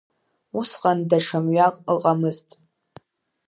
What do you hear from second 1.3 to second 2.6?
мҩак ыҟамызт.